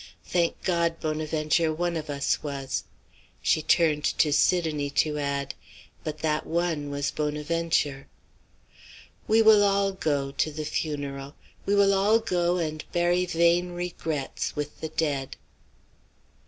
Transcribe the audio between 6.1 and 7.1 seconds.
that one